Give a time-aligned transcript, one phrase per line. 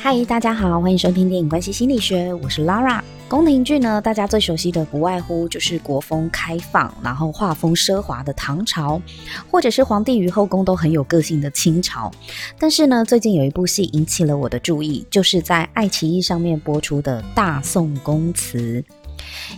[0.00, 3.00] 嗨，大家好，欢迎收听电影关系心理学，我是 Lara。
[3.28, 9.00] 宫廷剧呢，大家最熟悉的不外乎就是国风开放，然后画风奢华的唐朝，
[9.50, 12.10] 或者是皇帝与后宫都很有个性的清朝。
[12.58, 18.82] 但是呢，最近有一部戏引起了我的注意，就是在爱奇艺上面播出的《大宋宫词》。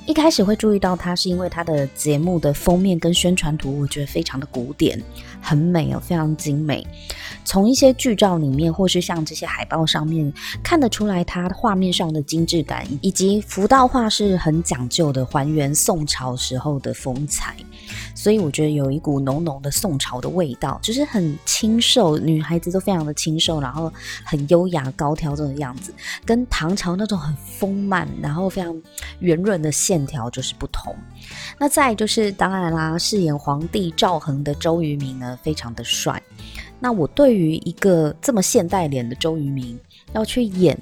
[0.07, 5.01] 一开始会注意到它，是因为它的节目的封面跟宣传图，我觉得非常的古典，
[5.45, 6.85] 很美哦，非常精美。
[7.45, 10.33] 从一些剧照里面，或是像这些海报上面，
[10.63, 17.55] 看得出来它画面上的精致感，以及服道画是很讲究的，还原宋朝时候的风采。
[18.15, 23.93] 所以我觉得有一股浓浓的宋朝的味道，就是很清瘦，女孩子都非常的清瘦，然后
[24.25, 25.93] 很优雅高挑这种样子，
[26.25, 28.75] 跟唐朝那种很丰满，然后非常
[29.19, 30.97] 圆润的线条就是不同。
[31.59, 36.23] 那再就是当然啦，饰演皇帝赵恒的周渝民呢，非常的帅。
[36.81, 39.79] 那我对于一个这么现代脸的周渝民
[40.13, 40.79] 要去演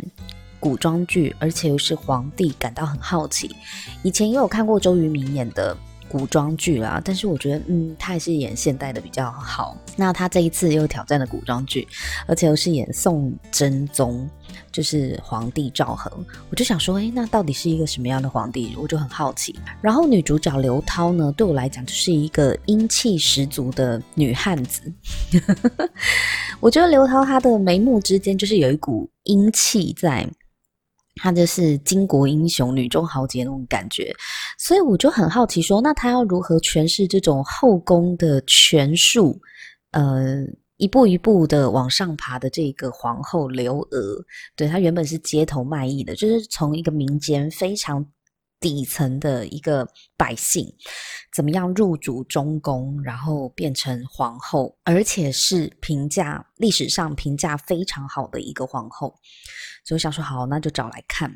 [0.59, 3.55] 古装剧，而且又是皇帝，感到很好奇。
[4.03, 5.77] 以前也有看过周渝民演的
[6.12, 9.74] 古装剧啦，但是我觉得，嗯，他还是演现代的比较好。
[9.96, 11.88] 那他这一次又挑战了古装剧，
[12.27, 14.28] 而且又是演宋真宗，
[14.70, 16.12] 就是皇帝赵恒。
[16.50, 18.77] 我就想说，诶，那到底是一个什么样的皇帝？
[18.77, 19.58] 我就很好奇。
[19.80, 24.82] 然后女主角刘涛呢，对我来讲就是一个英气十足的女汉子。
[26.60, 30.28] 我觉得刘涛她的眉目之间就是有一股英气在。
[31.16, 34.14] 她就是巾帼英雄、女中豪杰那种感觉，
[34.58, 39.41] 所以我就很好奇说，那她要如何诠释这种后宫的权术？
[39.91, 40.42] 呃，
[40.78, 44.24] 一步一步的往上爬的这个皇后刘娥，
[44.56, 48.04] 对，她原本是街头卖艺的，就是从一个民间非常
[48.62, 50.66] 底层的一个百姓，
[51.34, 59.14] 怎么样入主中宫，然后变成皇后，而且是评价历史上评价非常好的一个皇后。
[59.84, 61.30] 所以我想说，好，那就找来看。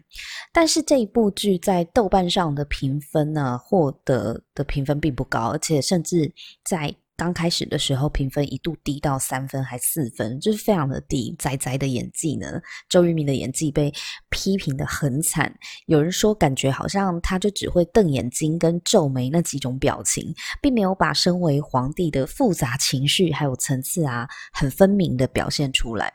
[0.53, 6.33] 但是这一部剧在豆瓣上的评分呢，获得的评分并不高，而且甚至
[6.65, 6.95] 在。
[7.17, 11.35] 刚开始的时候，评分一度低到三分还四分，就是非常的低。
[11.39, 12.61] 仔仔的演技呢，
[12.91, 13.91] 周渝民的演技被
[14.29, 15.55] 批评的很惨。
[15.87, 26.13] 有人说，感觉好像他就只会瞪眼睛跟皱眉那几种表情，并没有把身为皇帝的复杂情绪还有层次啊，很分明的表现出来。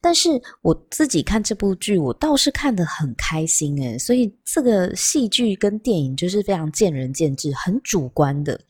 [0.00, 0.30] 但是
[0.62, 8.60] 我自己看这部剧，我倒是看得很开心诶，所以这个戏剧跟电影就是非常见仁见智，很主观的。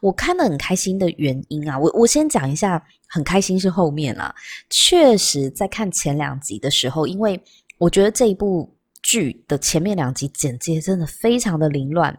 [0.00, 4.34] 我看得很开心的原因啊，我我先讲一下，很开心是后面啦。
[4.68, 7.40] 确实，在看前两集的时候，因为
[7.78, 12.18] 我觉得这一部剧的前面两集简介真的非常的凌乱，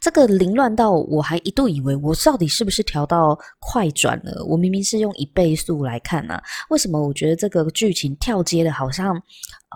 [0.00, 4.44] 这个凌乱到我还一度以为我到底是不是调到快转了？
[4.44, 9.20] 我明明是用一倍速来看啊，为什么我觉得这个剧情跳接的好像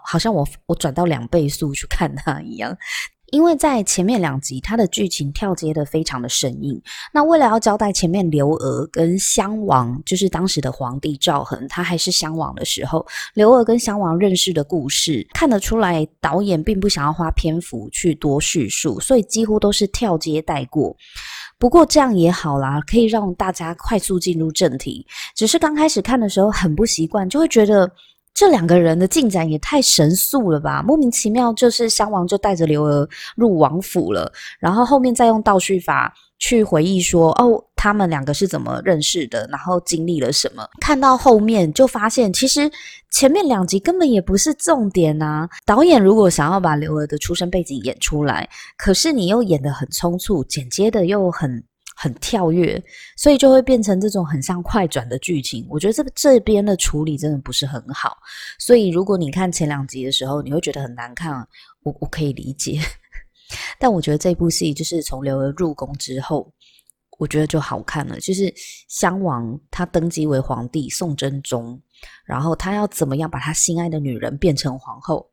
[0.05, 2.77] 好像我我转到两倍速去看它一样？
[3.31, 6.81] 因为在前面两集，它的剧情跳接的非常的生硬。
[7.13, 20.97] 那为了要交代前面刘娥跟襄王，就是当时的皇帝赵恒，他还是襄王的时候，刘娥跟襄王认识的故事，看得出来导演并不想要花篇幅去多叙述，所以几乎都是跳接带过。
[21.59, 25.07] 不过这样也好啦，可以让大家快速进入正题。
[25.35, 27.91] 只是刚开始看的时候很不习惯，就会觉得。
[28.35, 30.81] 这两个人的进展也太神速了吧！
[30.81, 40.65] 莫名其妙，就是襄王就带着刘娥入王府了，然后后面再用倒叙法去回忆说，哦，他们两个是怎么认识的，然后经历了什么。
[40.81, 42.71] 看到后面就发现，其实
[43.11, 45.49] 前面两集根本也不是重点啊！
[45.67, 51.65] 导演如果想要把刘娥的出生背景演出来，可是你又演得很匆促，剪接的又很。
[52.01, 52.81] 很跳跃，
[53.17, 55.67] 所以就会变成这种很像快转的剧情。
[55.69, 58.17] 我觉得这这边的处理真的不是很好，
[58.57, 61.45] 所以如果你看前两集的时候，你会觉得很难看，
[61.83, 62.81] 我我可以理解。
[63.81, 66.53] 但我觉得这部戏就是从刘娥入宫之后，
[67.19, 68.21] 我觉得就好看了。
[68.21, 68.55] 就是
[68.87, 71.83] 襄王他登基为皇帝宋真宗，
[72.25, 75.29] 然后他要怎么样把他心爱的女人变成皇后？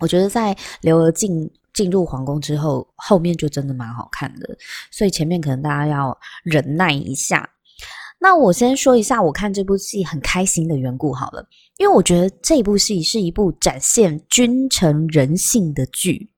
[0.00, 1.50] 我觉得在刘娥进。
[1.78, 4.58] 进入皇宫之后，后面就真的蛮好看的，
[4.90, 7.48] 所以前面可能大家要忍耐一下。
[8.18, 11.46] 那我先说一下我看这部戏很开心的缘故好了，
[11.76, 16.32] 因为我觉得这部戏是一部展现君臣人性的剧。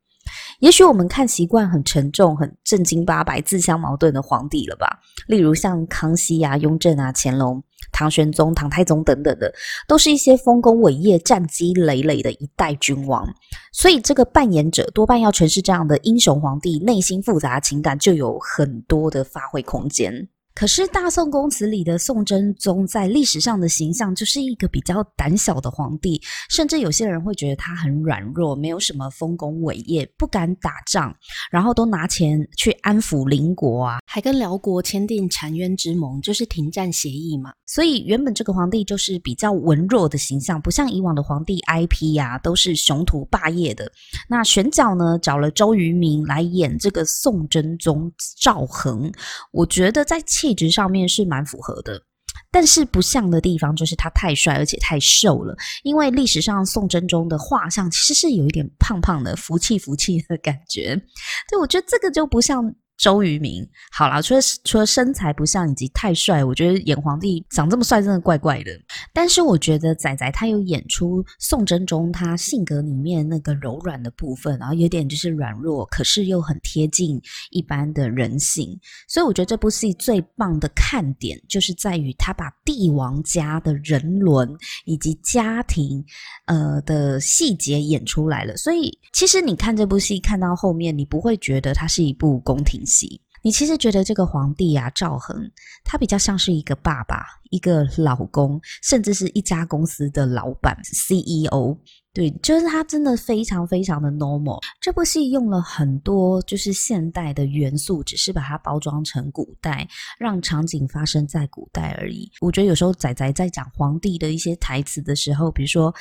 [0.58, 5.00] 也许我们看习惯很沉重、很正经八百、自相矛盾的皇帝了吧？
[5.26, 7.64] 例如像康熙啊、雍正啊、乾隆。
[7.92, 9.52] 唐玄宗、唐太宗等等的，
[9.86, 13.28] 都是一些丰功伟业、战绩累累的一代君王，
[13.72, 20.28] 所以这个扮演者多半要诠释这样的英雄皇帝，内心复杂情感就有很多的发挥空间。
[20.60, 26.20] 可是大宋宫词里的宋真宗在历史上的形象就是一个比较胆小的皇帝，
[26.50, 31.16] 甚至有些人会觉得他很软弱，没有什么丰功伟业，不敢打仗，
[31.50, 37.54] 然后都拿钱去安抚邻国啊，还跟辽国签订澶渊之盟，就是停战协议嘛。
[37.64, 43.90] 所以原本这个皇帝就是比较文弱的形象，不像以往的皇帝 IP 呀、啊，都是雄图霸业的。
[44.28, 48.12] 那选角呢，找了周渝民来演这个宋真宗
[48.42, 49.10] 赵恒，
[49.52, 52.02] 我觉得在气质上面是蛮符合的，
[52.50, 55.54] 但是不像的地方就是他太帅而且太瘦了。
[55.84, 61.00] 因为历史上宋真宗的画像其实是有一点胖胖的，福气福气的感觉。
[61.48, 62.74] 对，我觉得这个就不像。
[63.00, 68.70] 周渝民，好啦，除了除了身材不像以及太帅，我觉得演皇帝长这么帅真的怪怪的。
[69.10, 77.18] 但是我觉得仔仔他有演出宋真宗他性格里面那个柔软的部分，然后有点就是软弱，可是又很贴近
[77.50, 78.78] 一般的人性。
[79.08, 84.54] 所以我觉得这部戏最棒的看点就是在于他把帝王家的人伦
[84.84, 86.04] 以及家庭
[86.44, 88.54] 呃的细节演出来了。
[88.58, 93.22] 所以其实你看这部戏看到后面，你不会觉得它是一部宫廷戏。
[93.42, 95.50] 你其实觉得这个皇帝啊，赵恒，
[95.82, 101.78] 他比较像是一个爸爸、一个老公，甚至是一家公司的老板 CEO。
[102.12, 104.60] 对，就是他真的非常非常的 normal。
[104.78, 109.88] 这部戏用了很多就是现代的元素，只是把它包装成古代，
[110.18, 112.30] 让场景发生在古代而已。
[112.42, 115.94] 我觉得有时候仔仔在讲皇帝的一些台词的时候，比如说。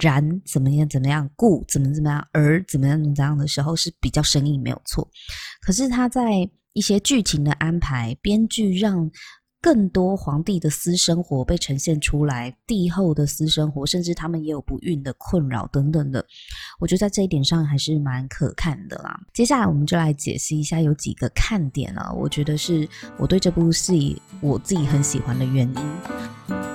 [0.00, 5.08] 然怎么样怎么样，故怎么怎么样，而怎么样怎么样的时候是比较生硬没有错。
[5.60, 9.10] 可是他在一些剧情的安排，编剧让
[9.60, 16.22] 更多皇帝的私生活被呈现出来，帝后的私生活，甚至他们也有不孕的困扰等等的。
[16.78, 19.18] 我觉得在这一点上还是蛮可看的啦。
[19.32, 22.86] 接下来我们就来解析一下有几个看点啊，我觉得是
[23.16, 26.73] 我对这部戏我自己很喜欢的原因。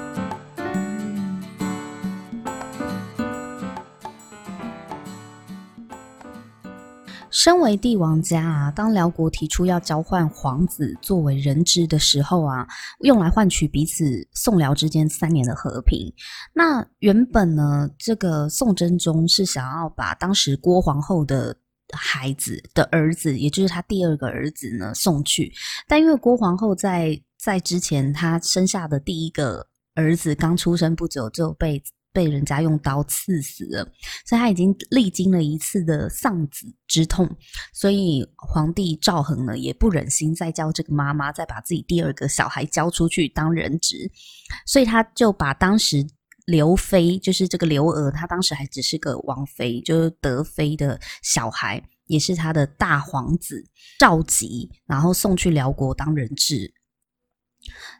[7.41, 12.67] 身为帝王家啊，当辽国提出要交换皇子作为人质的时候啊，
[12.99, 16.13] 用来换取彼此宋辽之间三年的和平。
[16.53, 21.55] 那原本呢，这个宋真宗是想要把当时郭皇后的
[21.93, 25.49] 孩子的儿子，也就是他第二个儿子呢送去，
[25.87, 29.65] 但因为郭皇后在在之前她生下的第一个
[29.95, 31.81] 儿子刚出生不久就被。
[32.11, 33.83] 被人家用刀刺死了，
[34.25, 37.29] 所以他已经历经了一次的丧子之痛，
[37.73, 44.11] 所以皇帝赵恒呢也不忍心再叫这个妈妈再把自己第二个小孩交出去当人质，
[44.65, 46.05] 所以他就把当时
[46.45, 53.63] 刘妃，就是这个刘娥，她当时还只是个王妃，就是德妃的小孩，也是他的大皇子
[53.99, 56.73] 赵佶，然后送去辽国当人质。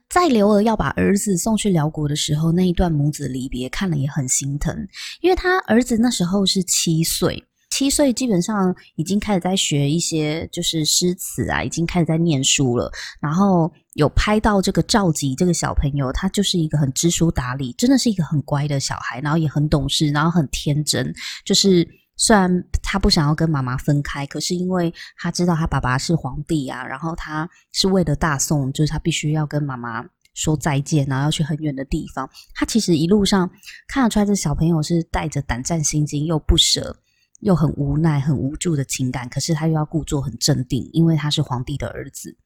[0.09, 4.75] 在刘娥要把儿子送去辽国的时候，那一段母子离别看了也很心疼，
[5.21, 12.91] 因为他儿子那时候是七岁，七岁基本上已经开始在学一些就是诗词啊，已经开始在念书了。
[13.21, 21.13] 然后有拍到这个赵吉这个小朋友，他就是一个很知书达理，真的是一个很乖的小孩，然后也很懂事，然后很天真，
[21.45, 21.87] 就是。
[22.19, 32.29] 虽然他不想要跟妈妈分开，可是因为他知道他爸爸是皇帝啊，然后他是为了大宋，就是他必须要跟妈妈说再见，然后要去很远的地方。
[32.53, 33.49] 他其实一路上
[33.87, 36.93] 看得出来，这小朋友是带着胆战心惊，又不舍，
[37.39, 39.29] 又很无奈、很无助的情感。
[39.29, 42.37] 可是他又要故作很镇定，因为他是皇帝的儿子。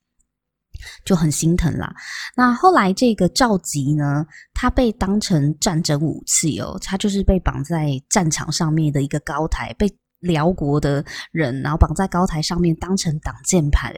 [1.05, 1.93] 就很心疼啦。
[2.35, 9.89] 那后来这个赵佶呢，他被当成战争武器哦，他就是被绑在战场上面的一个高台，被
[10.19, 13.93] 辽国的人然后绑在高台上面当成挡箭牌，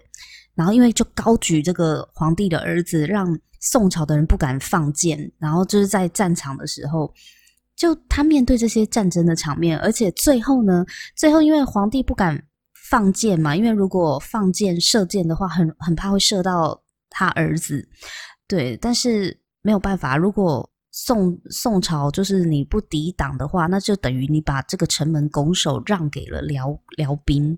[0.53, 7.13] 然后因为就高举这个皇帝的儿子，让宋朝的人不敢放箭，然后就是在战场的时候，
[7.75, 12.43] 就他面对这些战争的场面，而且最后呢，最后因为皇帝不敢。
[12.89, 17.87] 放箭嘛，因为如果放箭射箭的话，很很怕会射到他儿子。
[18.47, 27.57] 对，但是没有办法，如果宋宋朝就是你不抵挡的话，那就等于你把这个城门拱手让给了辽辽兵。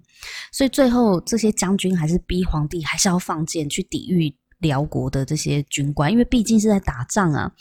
[0.51, 7.51] 所以最后这些将军还是逼皇帝还是要放箭去抵御辽国的这些军官，因为毕竟是在打仗啊，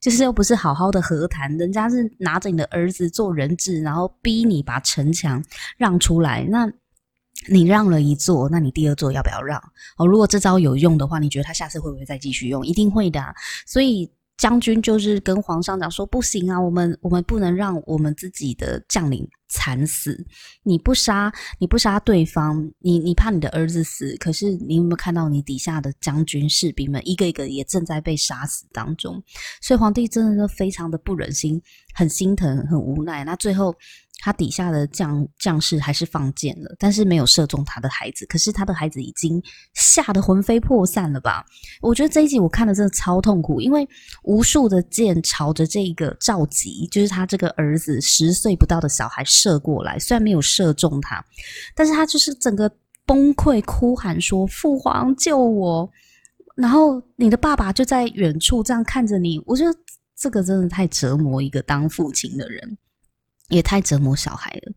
[0.00, 5.42] 就是又不是好好的和谈，人家是拿着你的儿子做人质，然后逼你把城墙
[5.78, 6.68] 让出来，那。
[7.48, 9.58] 你让了一座，那你第二座要不要让？
[9.96, 12.66] 哦，如果这招有用的话，你觉得他下次会不会再继续用？
[12.66, 13.22] 一定会的。
[13.66, 20.24] 所以将军就是跟皇上讲说：“不行啊，我们我们不能让我们自己的将领惨死。
[20.62, 24.16] 你不杀，你不杀对方，你你怕你的儿子死。
[24.18, 29.22] 可是你有没有看到你底下的将军士兵们一个一个也正在被杀死当中？
[29.60, 31.60] 所以皇帝真的是非常的不忍心，
[31.94, 33.24] 很心疼，很无奈。
[33.24, 33.74] 那最后。”
[34.24, 38.24] 他底下的将将士还是放箭了，但是没有射中他的孩子。
[38.26, 39.42] 可是他的孩子已经
[39.74, 41.44] 吓得魂飞魄散了吧？
[41.80, 43.86] 我觉得这一集我看的真的超痛苦，因为
[44.22, 51.24] 无数的箭朝着这个赵吉，就是他这个儿子十岁不到的小孩射过来，虽然没有射中他，
[51.74, 52.70] 但是他就是整个
[53.04, 55.90] 崩溃哭喊说：“父皇救我！”
[56.54, 59.42] 然后你的爸爸就在远处这样看着你。
[59.46, 59.76] 我觉得
[60.16, 62.78] 这个真的太折磨一个当父亲的人。
[63.52, 64.72] 也太折磨小孩了。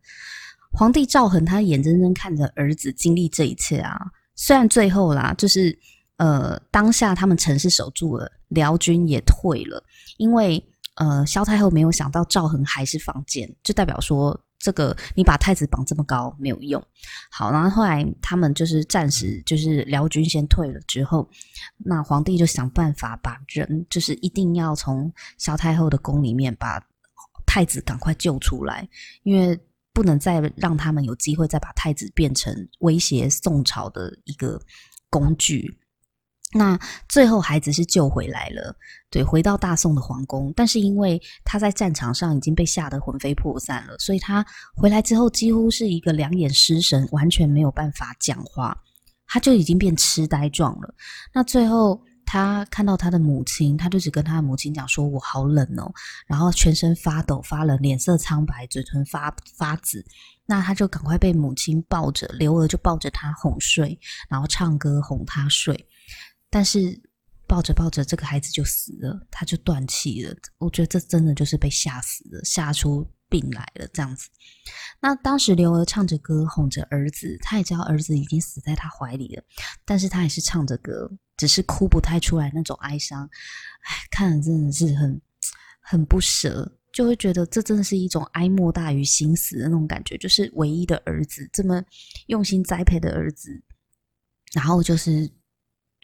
[0.72, 3.98] 皇帝赵恒他眼睁睁看着儿子经历这一切啊，
[4.36, 5.80] 虽然最后啦，就是
[6.18, 9.82] 呃当下他们城市守住了，辽军也退了，
[10.18, 10.62] 因为
[10.96, 16.84] 呃萧太后没有想到赵恒还是放箭，就代表说这个你把太子绑这么高没有用。
[17.32, 21.30] 好，然后后来他们就是暂时就是辽军先退了之后，
[21.78, 26.86] 那皇帝就想办法把人就是一定要从萧太后的宫里面把。
[27.56, 28.86] 太子赶快救出来，
[29.24, 29.58] 因为
[29.94, 34.60] 不能再让他们有机会再把太子变成威胁宋朝的一个
[35.10, 35.80] 工具。
[36.52, 38.76] 那最后孩子是救回来了，
[39.10, 40.52] 对，回到大宋的皇宫。
[40.54, 44.46] 但是因为他在战场上已经被吓得魂飞魄散了，所以他
[44.76, 48.78] 回来之后几乎是一个两眼失神，完全没有办法讲话，
[49.28, 50.94] 他就已经变痴呆状了。
[51.34, 52.04] 那最后。
[52.26, 55.94] 他看到他的母亲，他就只跟他的母亲讲说：“我好冷哦。”
[56.26, 60.06] 然后全身发抖、发冷，脸色苍白，嘴唇发发紫。
[60.46, 65.88] 那他就赶快被母亲抱着，刘娥就抱着他哄睡，然后唱歌哄他睡。
[66.50, 67.02] 但是
[67.48, 70.36] 抱着抱着，这个孩子就死了，他就断气了。
[70.58, 74.30] 我觉得这真的就是被吓死了，吓出病来了这样子。
[75.00, 79.44] 那当时刘娥唱着歌哄着儿子，他也知道儿子已经死在他怀里了，
[79.84, 81.12] 但是他还是唱着歌。
[81.38, 83.30] 只是哭不太出来那种哀伤，
[83.82, 85.22] 哎，看了真的是很
[85.82, 90.18] 很不舍，就会觉得这真的是一种哀莫大于心死的那种感觉。
[90.18, 91.84] 就是唯一的儿子这么
[92.28, 93.62] 用心栽培的儿子，
[94.54, 95.30] 然后就是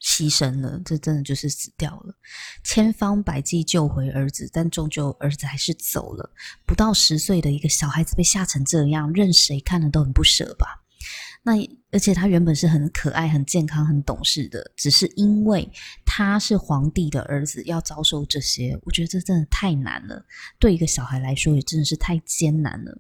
[0.04, 2.16] 牺牲了，这真的就是死掉了。
[2.64, 6.30] 千方百计救回儿子，但终究儿子还是走了。
[6.66, 10.81] 不到十岁的一个小孩子被吓成这样，任谁看了都很不舍吧。
[11.44, 11.54] 那
[11.92, 15.70] 而且他原本是很可爱、很健康、很懂事的，只是因为
[16.06, 20.26] 他是皇帝的儿子，要遭受这些，我觉得这真的太难了。
[20.60, 22.98] 对一个小孩来说，也真的是太艰难了。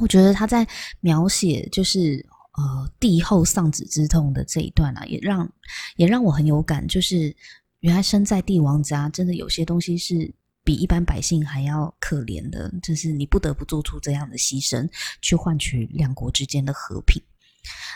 [0.00, 0.66] 我觉得他在
[1.00, 2.24] 描写就是
[2.56, 5.50] 呃帝后丧子之痛的这一段啊，也让
[5.96, 7.34] 也让我很有感，就是
[7.80, 10.34] 原来生在帝王家，真的有些东西是。
[10.66, 14.90] 比一般百姓还要可怜的，就是你不得不做出这样的牺牲，
[15.22, 17.22] 去换取两国之间的和平。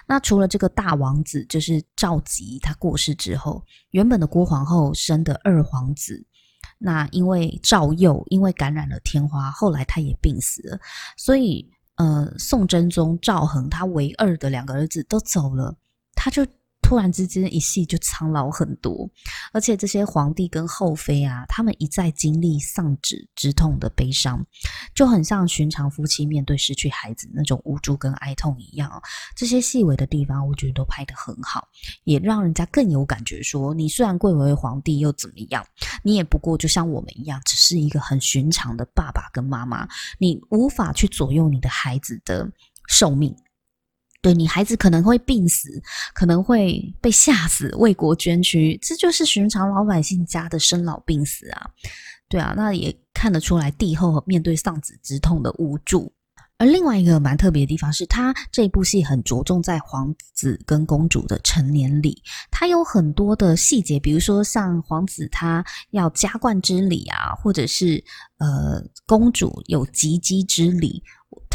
[0.06, 6.24] 那除了这个大王子，就是赵佶，他过世之后，原本的郭皇后生的二皇子，
[6.78, 10.78] 那因为赵佑因为感染了天花，后来他也病死了，
[11.16, 15.76] 所以呃，宋真宗赵恒他唯二的两个儿子都走了，
[16.14, 16.46] 他就。
[16.90, 19.08] 突然之间，一戏就苍老很多，
[19.52, 24.44] 而且这些皇帝跟后妃啊，他们一再经历丧子之痛的悲伤，
[24.92, 28.90] 就很像寻常夫妻面对失去孩子那种无助跟哀痛一样。
[29.36, 31.68] 这些细微的地方，我觉得都拍得很好，
[32.02, 35.64] 也让人家更有感觉，说你虽然贵为皇帝又怎么样？
[36.02, 39.86] 你也不过就像我们一样，只是一个很寻常的爸爸跟妈妈，
[40.18, 42.50] 你无法去左右你的孩子的
[42.88, 43.32] 寿命。
[44.22, 51.70] 对，你孩子可能会病死，可能会被吓死，为国捐躯，这就是寻常老百姓家的生老病死啊。
[52.28, 56.12] 对啊，那也看得出来帝后面对丧子之痛的无助。
[56.58, 68.04] 而另外一个蛮特别的地方是，他这部戏很着重在皇子跟公主的成年礼，他有很多的细节，比如说像皇子他要加冠之礼啊，或者是
[68.36, 71.02] 呃公主有及笄之礼。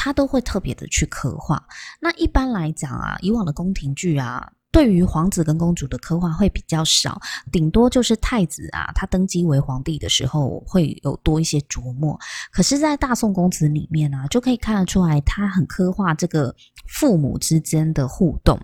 [0.05, 1.67] 他都会特别的去刻画。
[1.99, 7.17] 那一般来讲啊，以往的宫廷剧啊，对于皇子跟公主的刻画会比较少，
[7.49, 12.19] 顶多就是太子啊，他登基为皇帝的时候会有多一些琢磨。
[12.51, 16.53] 可是，在大宋公子里面啊，就可以看得出来，他很刻画这个
[16.89, 18.59] 父母之间的互动。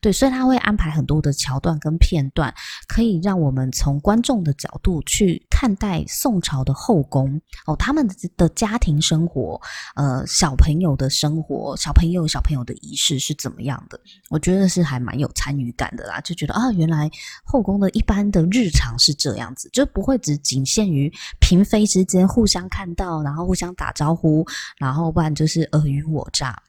[0.00, 2.54] 对，所以他会安排很多的桥段跟片段，
[2.88, 9.60] 可以让我们从观众的角度去看待宋朝的后宫哦，他们的家庭生活，
[9.94, 14.00] 呃，小朋友的生活，小朋友小朋友的仪式是怎么样的？
[14.30, 17.10] 我觉得是还蛮有参参与感的啦，就觉得啊，原来
[17.42, 24.46] 后宫的一般的日常是这样子，就不会只仅限于嫔妃之间互相看到，然后互相打招呼，
[24.78, 26.62] 然后不然就是尔虞我诈。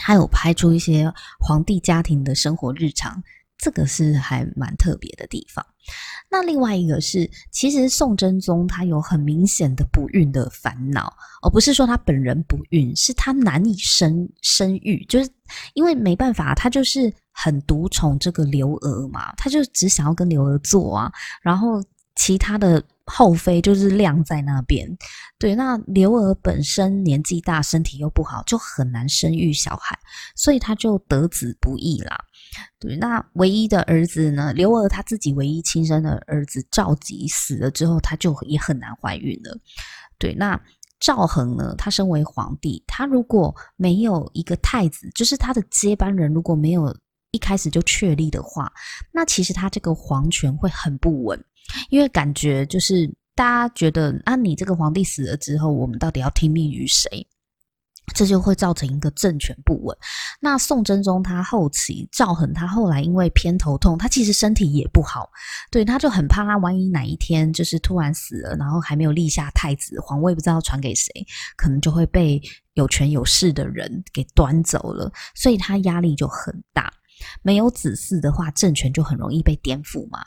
[0.00, 3.22] 还有拍出一些皇帝家庭的生活日常。
[3.60, 5.64] 这个是还蛮特别的地方。
[6.30, 11.12] 那另外一个是，其实宋真宗他有很明显的不孕的烦恼，
[11.42, 15.30] 而不是说他本人不孕，是他难以生生育，就是
[15.74, 21.12] 因为没办法，他就是很独宠这个刘娥嘛，他就只想要跟刘娥做啊，
[21.42, 21.82] 然后
[22.14, 24.88] 其他的后妃就是晾在那边。
[25.38, 29.98] 对，那刘娥本身年纪大，身体又不好，就很难生育小孩，
[30.36, 32.16] 所以他就得子不易啦。
[32.78, 34.52] 对，那唯一的儿子呢？
[34.52, 39.58] 刘娥她自己唯一亲生的儿子赵佶死了之后，她就也很难怀孕了。
[40.18, 40.60] 对，那
[40.98, 41.74] 赵恒呢？
[41.78, 46.94] 他身为皇帝，他如果没有一个太子，就是他的接班人，如果没有
[47.30, 48.70] 一开始就确立的话，
[49.12, 51.42] 那其实他这个皇权会很不稳，
[51.88, 57.26] 因为感觉就是大家觉得，啊，你这个皇帝死了之后，我们到底要听命于谁？
[58.12, 59.96] 这就会造成一个政权不稳。
[60.40, 65.30] 那宋真宗他后期赵恒，他后来因为偏头痛，他其实身体也不好，
[65.70, 71.08] 对，他就很怕他万一哪一天就是突然死了，然后还没有立下太子，皇位不知道传给谁，
[71.56, 72.42] 可能就会被
[72.74, 76.92] 有权有势的人给端走了，所以他压力就很大。
[77.42, 80.20] 没有子嗣的话，政权就很容易被颠覆嘛。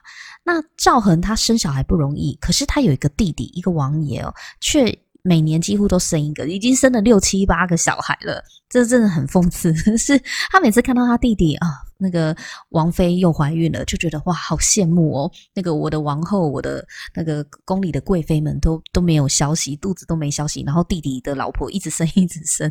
[0.43, 4.97] 那赵恒他生小孩不容易，可是他有一个弟弟，一个王爷哦，却。
[5.25, 9.73] 每年几乎都生一个，已经生了六七八个小孩了，这真的很讽刺。
[9.95, 10.21] 是
[10.51, 11.65] 他每次看到他弟弟啊，
[11.97, 12.35] 那个
[12.71, 15.31] 王妃又怀孕了，就觉得哇，好羡慕哦。
[15.53, 16.85] 那个我的王后，我的
[17.15, 22.69] 那个宫里的贵妃们都都没有消息，肚子都没消息，然后弟弟的老婆一直生一直生，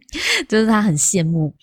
[0.46, 1.56] 就是他很羡慕。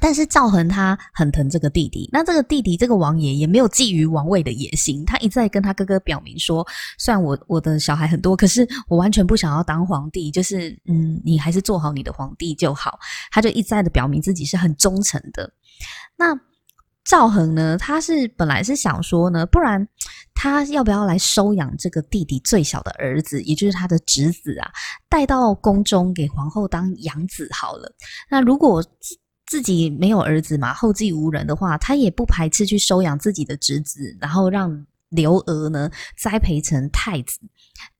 [0.00, 6.66] 但是赵恒他很疼这个弟弟，那这个弟弟这个王爷也没有觊觎王位的野心，他一再跟他哥哥表明说，
[6.98, 12.98] 虽然我我的小孩很多，可是我完全不想要当皇帝，就是嗯，你还是做好你的皇帝就好。
[13.30, 15.52] 他就一再的表明自己是很忠诚的。
[16.16, 16.36] 那
[17.04, 19.86] 赵恒呢，他是本来是想说呢，不然
[20.34, 24.70] 他要不要来收养这个弟弟最小的儿子，也就是他的侄子啊，
[25.08, 27.92] 带到宫中给皇后当养子好了。
[28.30, 28.84] 那如果
[29.52, 37.38] 自己没有儿子嘛，后继无人的话，他也不排斥去收养自己的侄子，然后让刘娥呢栽培成太子，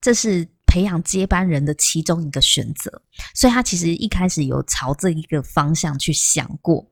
[0.01, 3.03] 这是培养接班人的其中一个选择。
[3.35, 6.91] 所以他其实一开始有朝这一个方向去想过。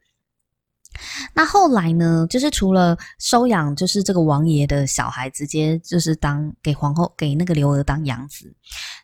[1.35, 8.55] 那后来呢，就是除了收养，就是这个王爷的小孩，直接就是当给皇后给那个刘娥当养子。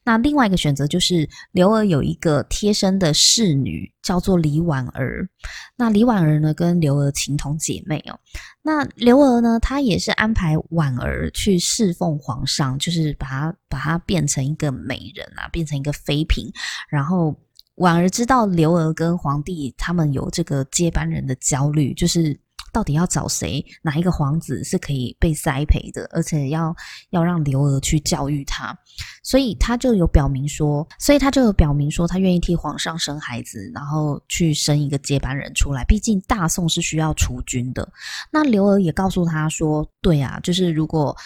[0.05, 5.29] 那另外一个选择就是刘娥有一个贴身的侍女，叫做李婉儿。
[5.77, 8.19] 那李婉儿呢，跟刘娥情同姐妹哦。
[8.63, 16.53] 那刘娥呢，她也是安排婉儿去侍奉皇上，就是把她把她变成一个美人啊，变成一个妃嫔，
[16.89, 17.35] 然后。
[17.77, 22.39] 婉儿知道刘娥跟皇帝他们有这个接班人的焦虑，就是
[22.73, 26.75] 到底要找谁，哪一个皇子是可以被栽培的，而且要
[27.11, 28.77] 要让刘娥去教育他，
[29.23, 35.85] 所以他就有表明说，所以他就有表明说，他愿意替皇上生孩子，然后去生一个接班人出来。
[35.85, 37.87] 毕竟大宋是需要储君的。
[38.31, 41.17] 那刘娥也告诉他说，对啊，就是如果。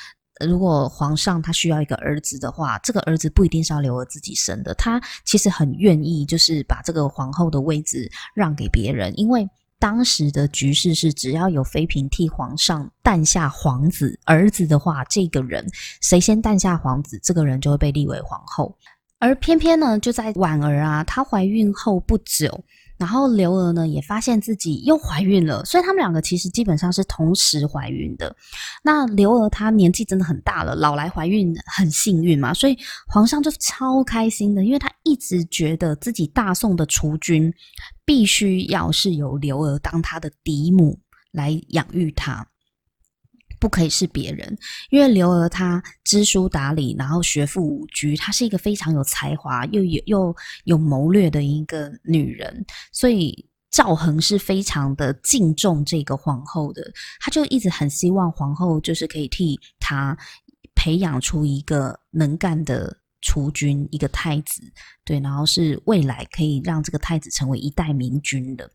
[0.47, 9.49] 如果皇上他需要一个儿子的话，这个儿子不一定是要刘娥自己生的，他其实很愿意，就是把这个皇后的位置让给别人，因为
[9.79, 15.67] 当时的局势是，只要有妃嫔替皇上诞下皇子儿子的话，这个人
[16.03, 18.77] 谁先诞下皇子，这个人就会被立为皇后。
[19.19, 22.65] 而偏偏呢，就在婉儿啊，她怀孕后不久。
[23.01, 28.37] 然后刘娥呢，也发现自己又怀孕了，所以他们两个其实基本上是同时怀孕的。
[28.85, 32.77] 那刘娥她年纪真的很大了，老来怀孕很幸运嘛，所以
[33.09, 37.51] 皇上就超开心的，因为他一直觉得自己大宋的储君
[38.05, 41.01] 必须要是由刘娥当他的嫡母
[41.33, 42.47] 来养育他。
[43.61, 44.57] 不可以是别人，
[44.91, 56.83] 因为刘娥她知书达理，然后学富五车，她是一个非常有才华又有又有谋略的一个女人，所以赵恒是非常的敬重这个皇后的，
[57.21, 60.17] 他就一直很希望皇后就是可以替他
[60.75, 62.97] 培养出一个能干的。
[63.23, 64.63] 储君一个太子，
[65.05, 68.71] 对，然后是未来可以让这个太子成为一代明君的，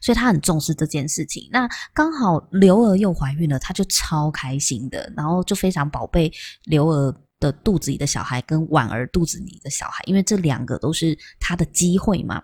[0.00, 1.48] 所以他很重视这件事情。
[1.52, 6.32] 那刚好刘娥又怀孕了，他就超开心的，然后就非常宝贝
[6.64, 12.42] 刘娥的肚子里的小孩跟婉儿肚子里的小孩，因为这两个都是他的机会嘛。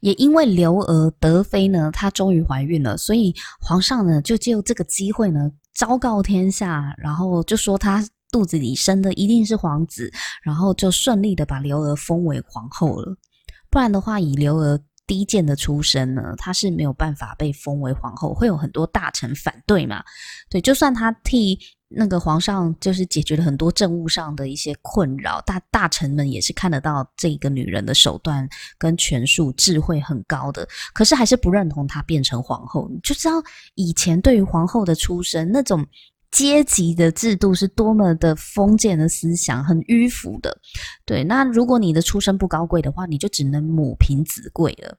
[0.00, 10.10] 也因为刘娥德妃呢，她终于怀孕了，所以皇上呢就借这个机会呢，昭告天下，然后就说她肚子里生的一定是皇子，
[10.42, 13.16] 然后就顺利的把刘娥封为皇后了。
[13.70, 20.02] 不然的话，以刘娥低贱的出身呢，她是没有办法被封为皇后，会有很多大臣反对嘛。
[20.48, 21.58] 对，就算她替。
[21.90, 32.86] 那个皇上就是解决了很多政务上的一些困扰，大大臣们也是看得到这个女人的手段跟权术，智慧很高的，可是还是不认同她变成皇后。
[32.92, 33.42] 你就知道
[33.74, 35.82] 以前对于皇后的出身，那种
[36.30, 40.58] 阶级的制度是多么的封建的思想，很迂腐的。
[41.04, 44.96] 对，那如果你的出身不高贵的话，你就只能母凭子贵了。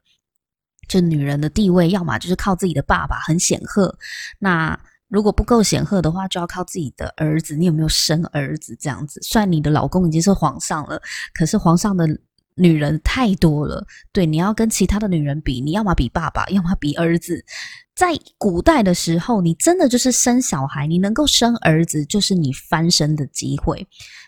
[0.88, 3.98] 就女人的地位，要么就是靠自己的爸爸很显赫，
[4.40, 4.80] 那。
[5.12, 7.56] 如果不够显赫的话，就要靠自己的儿子。
[7.56, 9.20] 你有没有生儿子这样子？
[9.24, 11.02] 虽然你的老公已经是皇上了，
[11.34, 12.08] 可是皇上的
[12.60, 13.86] 女人太多了。
[14.12, 17.44] 对，你要跟其他的女人比，你要么比爸爸，要么比儿子。
[17.96, 23.86] 在古代的时候，你真的就是生小孩，你能够生儿子，就是你翻身的机会。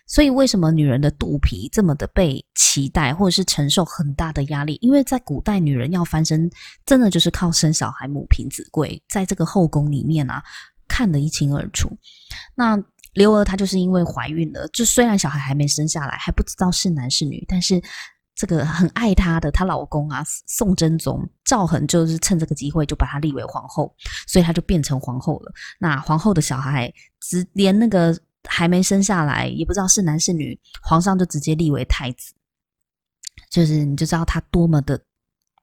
[0.08, 4.78] 所以，为什么女人的肚皮这么的被期待，或者是承受很大的压力？
[4.82, 6.50] 因为在古代，女人要翻身，
[6.86, 9.02] 真的就是靠生小孩，母凭子贵。
[9.08, 10.42] 在这个后宫里面啊。
[10.94, 11.90] 看得一清二楚。
[12.54, 12.78] 那
[13.14, 17.82] 刘娥她就是因为怀孕了，就虽然小孩还没生下来，还不知道是男是女，但是
[18.36, 23.94] 这个很爱她的她老公啊，宋真宗赵恒就是趁这个机会就把她立为皇后，
[24.28, 25.52] 所以她就变成皇后了。
[25.80, 28.18] 那皇后的小孩只连那个
[28.48, 32.34] 还没生下来，也不知道是男是女，皇上就直接立为太子，
[33.50, 35.00] 就是你就知道他多么的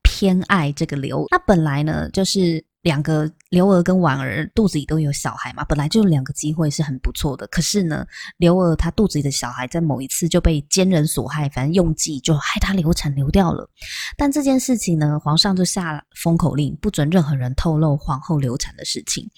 [0.02, 1.26] 偏爱这个刘。
[1.30, 2.64] 那本来呢，就是。
[2.82, 7.46] 两个刘娥跟婉儿肚子里都有小孩嘛，本来就两个机会是很不错的。
[7.48, 13.68] 可是呢，刘娥她肚子里的小孩在某一次就被奸人所害，反正用计就害她流产流掉了。
[14.16, 19.28] 但这件事情呢，皇上就下封口令，不准任何人透露皇后流产的事情。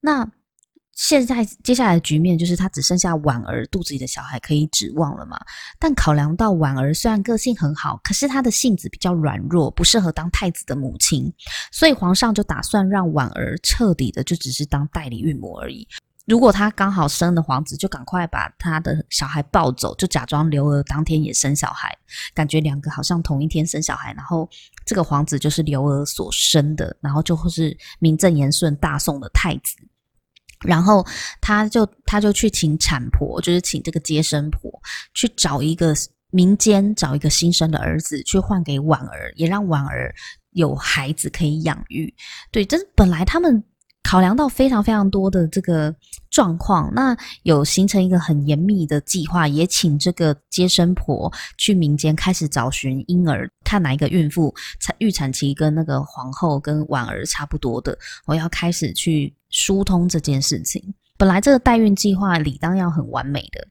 [0.00, 0.28] 那。
[0.94, 5.38] 现在接下来的局面就是，他只剩下婉儿肚子里的小孩可以指望了嘛。
[5.78, 11.32] 但考量到婉儿虽然个性很好，可是她的性子比较软弱，不适合当太子的母亲，
[11.72, 15.88] 所以皇上就打算让婉儿彻底的就只是当代理孕母而已。
[16.26, 21.96] 如果他刚好生了皇子，就赶快把他的小孩抱走，就假装刘娥当天也生小孩，
[22.32, 24.48] 感觉两个好像同一天生小孩，然后
[24.84, 29.74] 这个皇子就是刘娥所生的，然后就会是名正言顺大宋的太子。
[30.64, 31.06] 然后
[31.40, 34.70] 他就他就去请产婆，就是请这个接生婆
[35.14, 35.94] 去找一个
[36.30, 40.14] 民间找一个新生的儿子去换给婉儿，也让婉儿
[40.52, 42.12] 有孩子可以养育。
[42.50, 43.62] 对，这本来他们
[44.02, 45.94] 考量到非常非常多的这个
[46.30, 59.34] 状况，那有形成一个很严密的计划，也请这个接生婆去民间开始找寻婴儿，看哪一个孕妇产预产期跟那个皇后跟婉儿差不多的，我要开始去。
[59.54, 60.82] 疏通这件事情，
[61.18, 63.68] 本来这个代孕计划理当要很完美的，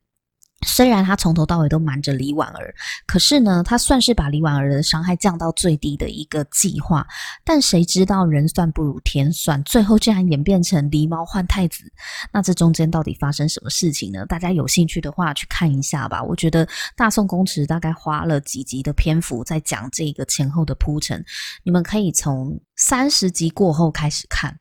[0.65, 2.73] 虽然他从头到尾都瞒着李婉儿，
[3.07, 7.05] 可是呢，他算是把李婉儿的伤害降到最低的一个计划。
[7.43, 11.83] 但谁知道人算不如天算，最后竟然演变成狸猫换太子。
[12.31, 14.25] 那这中间到底发生什么事情呢？
[14.27, 16.21] 大家有兴趣的话去看一下吧。
[16.23, 21.23] 我觉得《大宋宫词》大概花了几集的篇幅在讲这个前后的铺陈，
[21.63, 24.57] 你们可以从三十集过后开始看。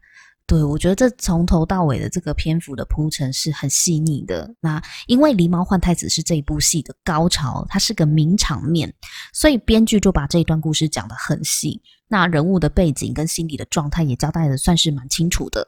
[0.50, 4.52] 对，我觉得这从头到尾的这个篇幅的铺陈是很细腻的。
[4.58, 8.92] 那因为狸猫换太子是这一部戏的高潮，它是个名场面，
[9.32, 11.80] 所以编剧就把这一段故事讲得很细。
[12.08, 15.64] 那人物的背景跟心理的状态也交代的算是蛮清楚的。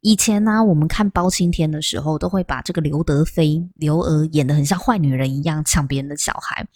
[0.00, 6.66] 以前呢、我们看包青天的时候，都会把这个刘德妃、刘娥演得很像坏女人一样抢别人的小孩。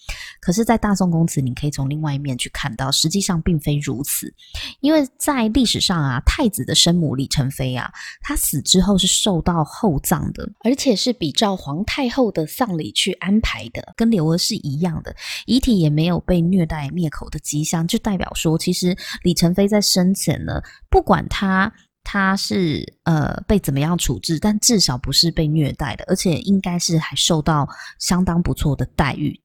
[0.41, 4.33] 可是，在大宋宫词，你可以从另外一面去看到，实际上并非如此。
[4.81, 15.15] 因为在历史上啊，太子的生母李宸妃啊，她死之后是受到厚葬的，而且是比照皇太后的丧礼去安排的，跟刘娥是一样的，
[15.47, 21.73] 遗体也没有被虐待灭口的迹象，就代表说，其实李宸妃在生前呢，不管她。
[22.05, 29.41] 他是呃被怎么样处置，但至少不是被虐待的，而且应该是还受到相当不错的待遇，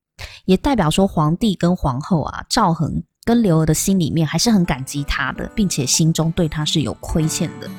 [0.46, 7.70] 也代表说皇帝跟皇后啊，赵恒跟刘娥的心里面还是很感激他的，并且心中对他是有亏欠的。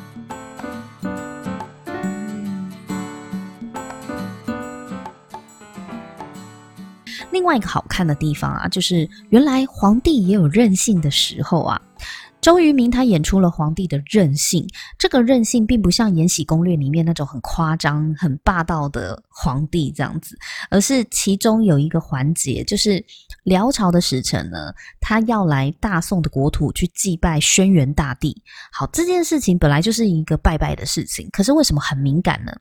[7.31, 11.81] 另外一个好看的地方啊，就是原来皇帝也有任性的时候啊。
[12.40, 20.38] 周渝民他演出了皇帝的任性，这个任性并不像《延禧攻略》里面那种很夸张、很霸道的皇帝这样子，
[20.70, 23.05] 而是其中有一个环节，就是
[23.42, 28.40] 辽朝的使臣呢，他要来大宋的国土去祭拜轩辕大帝。
[28.72, 32.53] 好，这件事情本来就是一个拜拜的事情，可是为什么很敏感呢？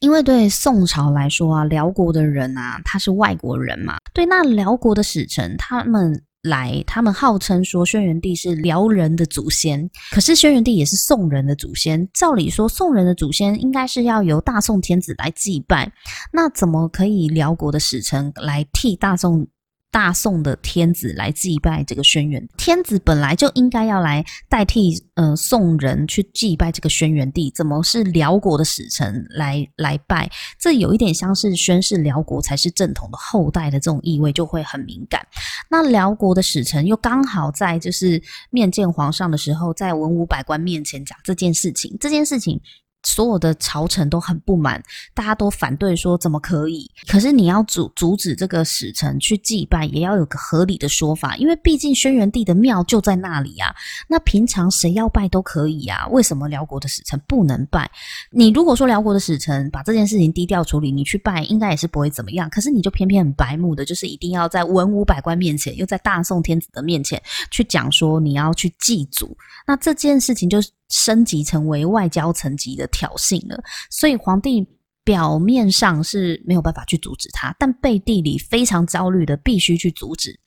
[0.00, 6.22] 因为对宋朝来说啊，辽国的人啊，他是外国人嘛，对那辽国的使臣，他们。
[6.44, 12.06] 来，他们号称说轩辕帝是辽人的祖先，可是轩辕帝也是宋人的祖先。
[12.12, 15.90] 照理说，宋人的祖先应该是要由大宋天子来祭拜，
[16.32, 19.46] 那怎么可以辽国的使臣来替大宋？
[19.94, 30.28] 大宋的天子来祭拜这个轩辕，天子本来就应该要来代替呃宋人去祭拜这个轩辕帝，怎么是辽国的使臣来来拜？
[30.58, 35.24] 这有一点像是宣示辽国才是正统的后代的这种意味，就会很敏感。
[35.70, 42.60] 那辽国的使臣又刚好在就是面见皇上的时候，在文武百官面前讲这件事情，这件事情。
[43.04, 46.90] 所有的朝臣都很不满，大家都反对说怎么可以？
[47.06, 53.74] 可是你要阻阻止这个使臣去祭拜，也要有个合理的说法，因为毕竟轩辕帝的庙就在那里啊。
[54.08, 57.90] 那平常谁要拜都可以啊，为什么辽国的使臣不能拜？
[58.30, 62.48] 你如果说辽国的使臣把这件事情低调处理，你去拜应该也是不会怎么样。
[62.48, 69.36] 可是你就偏偏很白目的，就是一定要在文武百官面前，又在大宋天子的面前去讲说你要去祭祖，
[69.66, 70.70] 那这件事情就是。
[70.88, 74.66] 升级成为外交层级的挑衅了，所以皇帝
[75.02, 80.38] 表面上是没有办法去阻止他，但背地里非常焦虑的必须去阻止，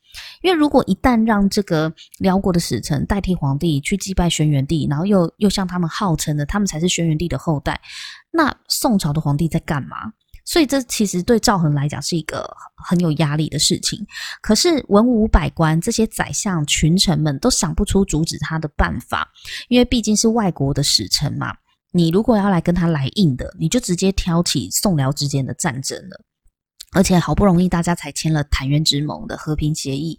[0.41, 7.79] 因为如果一旦让这个辽国的使臣代替皇帝去祭拜轩辕帝，然后又又向他们号称的他们才是轩辕帝的后代，
[8.31, 10.13] 那宋朝的皇帝在干嘛？
[10.47, 13.99] 所以这其实对赵恒来讲是一个很有压力的事情。
[14.41, 19.27] 可是文武百官这些宰相群臣们都想不出阻止他的办法，
[19.67, 21.53] 因为毕竟是外国的使臣嘛。
[21.91, 26.21] 你如果要来跟他来硬的，你就直接挑起宋辽之间的战争了。
[26.93, 30.17] 而且好不容易大家才签了澶渊之盟的和平协议，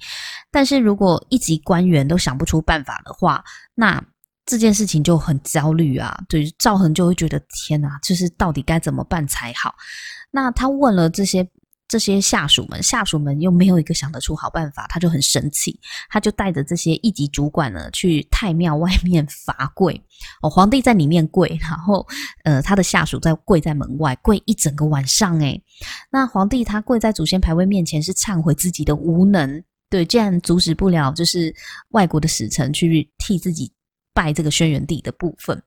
[0.50, 3.42] 但是如果一级官员都想不出办法的话，
[3.74, 4.04] 那
[4.44, 6.18] 这件事情就很焦虑啊。
[6.28, 9.74] 对，赵恒就会觉得天哪，就是到底该怎么办才好？
[10.30, 11.48] 那他问了这些
[11.88, 19.98] 这些下属们，下属们又没有一个想得出好办法，他就很生气，他就带着这些一级主管呢去太庙外面罚跪
[20.42, 22.06] 哦，皇帝在里面跪，然后
[22.44, 25.62] 呃他的下属在跪在门外跪一整个晚上诶，
[26.10, 31.54] 那皇帝他跪在祖先牌位面前是忏悔自己的无能，对，既然阻止不了就是
[31.92, 33.72] 外国的使臣去替自己
[34.12, 35.62] 拜这个轩辕帝的部分。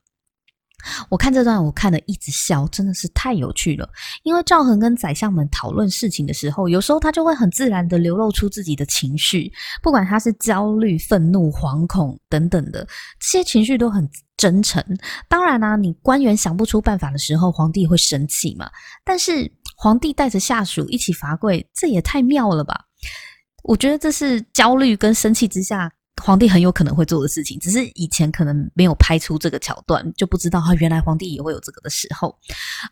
[1.09, 3.89] 我看这段，我看了一直笑，真的是太有趣了。
[4.23, 12.85] 因为赵恒跟宰相们讨论事情的时候，有时候他就会很自然的流露出自己的情绪，不管他是焦虑、愤怒、惶恐等等的，
[13.19, 14.83] 这些情绪都很真诚。
[15.27, 18.69] 当然啦、你官员想不出办法的时候，皇帝会生气嘛。
[19.03, 22.85] 但是皇帝带着下属一起罚跪，这也太妙了吧？
[23.63, 25.91] 我觉得这是焦虑跟生气之下。
[26.21, 32.37] 皇帝很有可能会做的事情，只是以前可能没有拍出这个桥段，就不知道他，原来皇帝也会有这个的时候。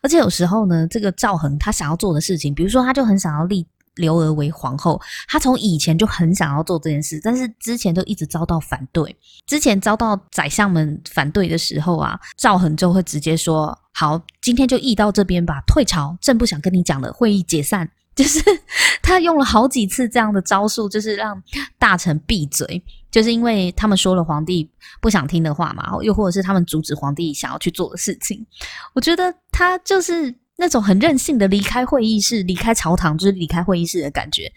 [0.02, 3.66] 而且有时候呢，这个赵恒他想要做的事情，比如说他就很想要立
[3.96, 9.14] 刘娥为皇后，他从以前就很想要做这件事，但是之前都一直遭到反对。
[9.46, 18.42] 之前遭到宰相们反对的时候啊，赵恒就会直接说：“好，今天就议到这边吧，退朝，朕不想跟你讲了，会议解散。”就是
[19.02, 21.42] 他用了好几次这样的招数，就是让
[21.78, 22.82] 大臣闭嘴。
[23.10, 24.70] 就是因为他们说了皇帝
[25.00, 28.46] 不想听的话嘛，又或者是他们阻止皇帝想要去做的事情，
[28.94, 34.48] 我觉得他就是那种很任性的离开会议室、离开朝堂，就是离开会议室的感觉。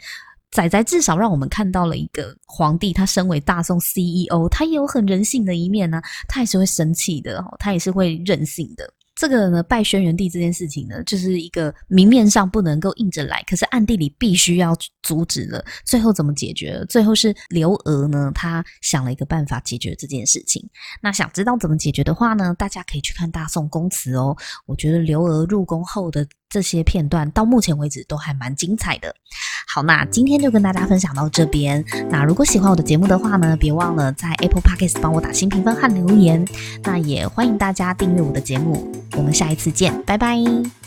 [0.51, 8.87] 仔仔至少让我们看到了一个皇帝，他身为大宋 CEO，他也有很人性的一面呢、他也是会生气的，他也是会任性的。
[9.15, 15.63] 这个呢，拜轩辕帝这件事情呢，就是一个明面上不能够硬着来，可是暗地里必须要阻止了。
[15.85, 16.83] 最后怎么解决？
[16.89, 20.67] 最后是刘娥呢，她想了一个办法解决这件事情。
[21.01, 24.35] 那想知道怎么解决的话呢，大家可以去看《大宋宫词》哦。
[24.65, 29.15] 我觉得刘娥入宫后的这些片段，到目前为止都还蛮精彩的。
[29.67, 31.83] 好，那今天就跟大家分享到这边。
[32.11, 36.47] 那如果喜欢我的节目的话呢，别忘了在 Apple Podcast 帮我打新评分和留言。
[36.83, 38.87] 那也欢迎大家订阅我的节目。
[39.17, 40.82] 我们下一次见，拜拜。